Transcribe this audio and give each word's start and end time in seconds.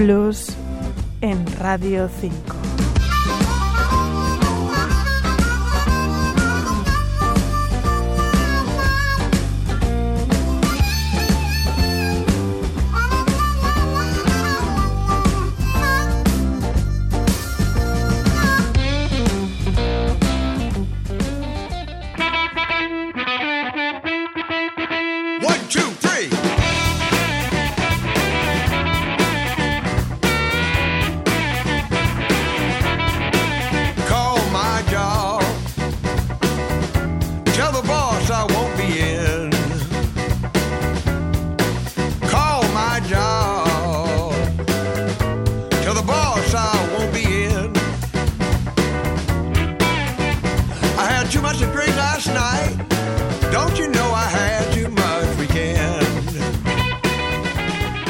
Blues 0.00 0.46
en 1.20 1.44
Radio 1.58 2.08
5. 2.08 2.59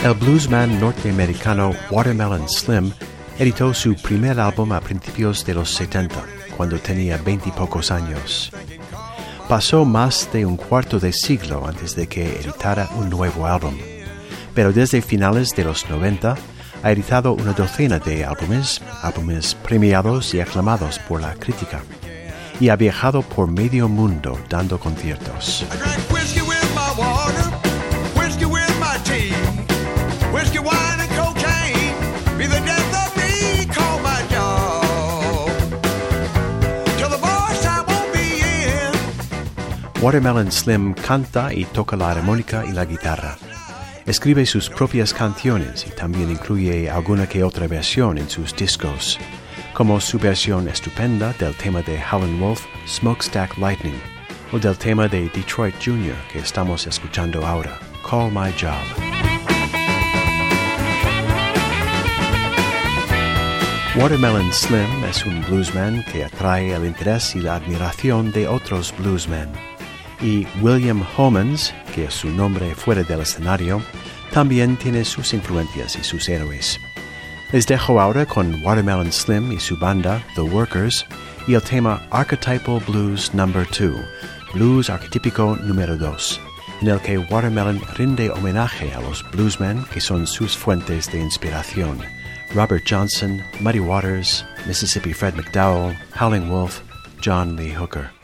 El 0.02 0.14
bluesman 0.14 0.80
norteamericano 0.80 1.72
Watermelon 1.90 2.48
Slim 2.48 2.90
editó 3.38 3.74
su 3.74 3.94
primer 3.96 4.40
álbum 4.40 4.72
a 4.72 4.80
principios 4.80 5.44
de 5.44 5.52
los 5.52 5.68
70, 5.74 6.16
cuando 6.56 6.78
tenía 6.78 7.18
veintipocos 7.18 7.90
años. 7.90 8.50
Pasó 9.48 9.84
más 9.84 10.27
de 10.32 10.46
un 10.46 10.56
cuarto 10.56 10.98
de 10.98 11.12
siglo 11.12 11.66
antes 11.66 11.94
de 11.94 12.06
que 12.06 12.40
editara 12.40 12.88
un 12.96 13.10
nuevo 13.10 13.46
álbum, 13.46 13.77
pero 14.55 14.72
desde 14.72 15.02
finales 15.02 15.55
de 15.55 15.64
los 15.64 15.90
90 15.90 16.36
ha 16.82 16.90
editado 16.90 17.34
una 17.34 17.52
docena 17.52 17.98
de 17.98 18.24
álbumes, 18.24 18.80
álbumes 19.02 19.55
premiados 19.56 20.32
y 20.32 20.40
aclamados 20.40 20.98
por 21.00 21.20
la 21.20 21.34
crítica, 21.34 21.82
y 22.61 22.69
ha 22.69 22.77
viajado 22.77 23.22
por 23.22 23.50
medio 23.50 23.89
mundo 23.89 24.39
dando 24.48 24.78
conciertos. 24.78 25.64
Watermelon 40.02 40.50
Slim 40.50 40.95
canta 40.95 41.52
y 41.52 41.67
toca 41.67 41.95
la 41.95 42.11
armónica 42.11 42.64
y 42.67 42.72
la 42.72 42.86
guitarra. 42.86 43.36
Escribe 44.06 44.47
sus 44.47 44.70
propias 44.70 45.12
canciones 45.12 45.86
y 45.86 45.91
también 45.91 46.30
incluye 46.30 46.89
alguna 46.89 47.28
que 47.28 47.45
otra 47.45 47.69
versión 47.69 48.17
en 48.17 48.30
sus 48.30 48.56
discos, 48.56 49.19
como 49.81 49.98
su 49.98 50.19
versión 50.19 50.69
estupenda 50.69 51.33
del 51.39 51.55
tema 51.55 51.81
de 51.81 51.98
Howlin' 51.98 52.39
Wolf, 52.39 52.67
Smokestack 52.86 53.56
Lightning, 53.56 53.98
o 54.53 54.59
del 54.59 54.77
tema 54.77 55.09
de 55.09 55.31
Detroit 55.31 55.75
Jr. 55.83 56.14
que 56.31 56.41
estamos 56.41 56.86
escuchando 56.86 57.47
ahora, 57.47 57.78
Call 58.06 58.31
My 58.31 58.53
Job. 58.61 58.75
Watermelon 63.96 64.52
Slim 64.52 65.05
es 65.08 65.24
un 65.24 65.40
bluesman 65.46 66.05
que 66.13 66.27
atrae 66.27 66.74
el 66.74 66.85
interés 66.85 67.35
y 67.35 67.40
la 67.40 67.55
admiración 67.55 68.33
de 68.33 68.48
otros 68.48 68.92
bluesmen. 68.98 69.48
Y 70.20 70.46
William 70.61 71.02
Homans, 71.17 71.73
que 71.95 72.05
es 72.05 72.13
su 72.13 72.29
nombre 72.29 72.74
fuera 72.74 73.02
del 73.02 73.20
escenario, 73.20 73.80
también 74.30 74.77
tiene 74.77 75.07
sus 75.07 75.33
influencias 75.33 75.96
y 75.96 76.05
sus 76.05 76.29
héroes. 76.29 76.79
Les 77.52 77.66
dejo 77.66 78.00
ahora 78.00 78.24
con 78.27 78.62
Watermelon 78.62 79.11
Slim 79.11 79.50
y 79.50 79.58
su 79.58 79.77
banda, 79.77 80.22
The 80.36 80.42
Workers, 80.42 81.05
y 81.48 81.55
el 81.55 81.62
tema 81.62 82.00
Archetypal 82.12 82.78
Blues 82.86 83.34
No. 83.34 83.44
2, 83.48 83.66
Blues 84.55 84.88
Arquetípico 84.88 85.56
número 85.56 85.96
2, 85.96 86.40
en 86.83 86.89
el 86.89 87.00
que 87.00 87.18
Watermelon 87.18 87.80
rinde 87.96 88.30
homenaje 88.30 88.94
a 88.94 89.00
los 89.00 89.28
bluesmen 89.33 89.84
que 89.92 90.00
son 90.00 90.28
sus 90.28 90.56
fuentes 90.56 91.10
de 91.10 91.18
inspiración. 91.18 91.98
Robert 92.55 92.84
Johnson, 92.89 93.42
Muddy 93.58 93.80
Waters, 93.80 94.44
Mississippi 94.66 95.12
Fred 95.12 95.34
McDowell, 95.34 95.96
Howling 96.20 96.48
Wolf, 96.48 96.83
John 97.20 97.56
Lee 97.56 97.74
Hooker. 97.74 98.20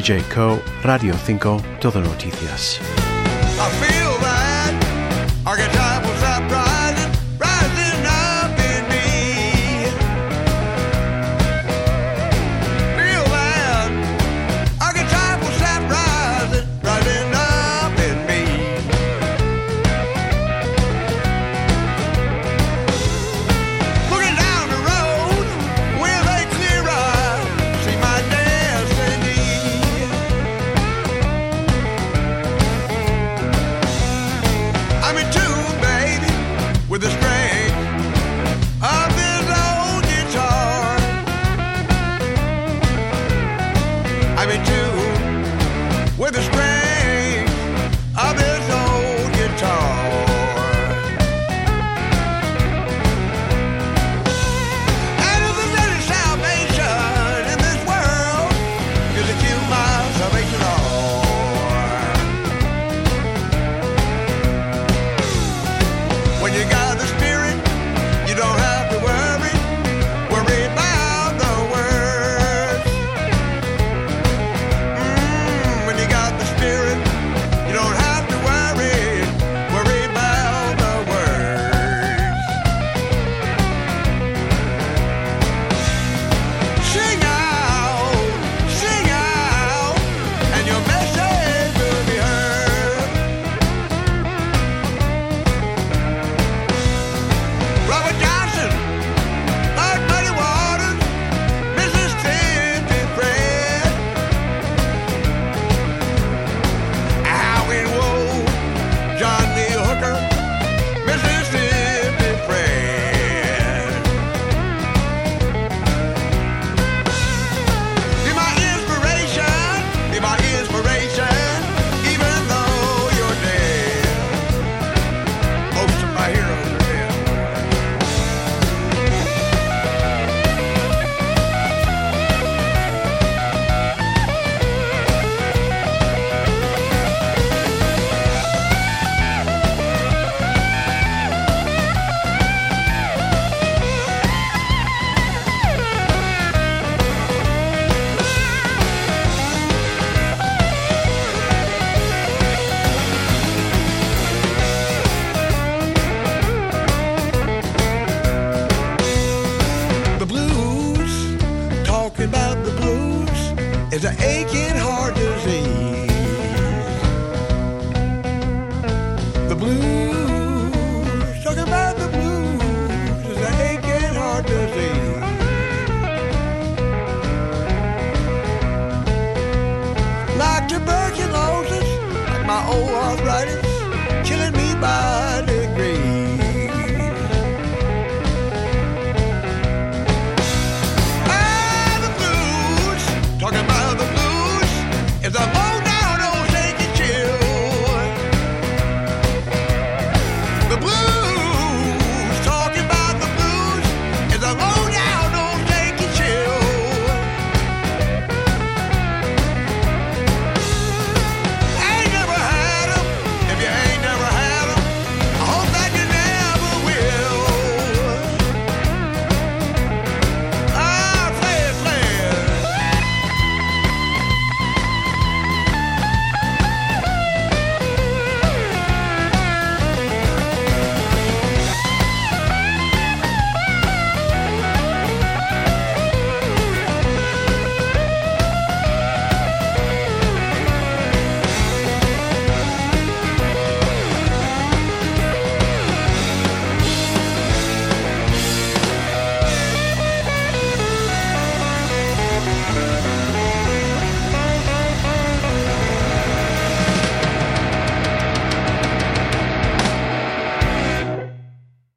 JJ 0.00 0.24
Co, 0.34 0.60
Radio 0.82 1.14
5, 1.14 1.62
Todo 1.80 2.00
Noticias. 2.00 2.80
I 3.56 3.70
feel 3.78 4.14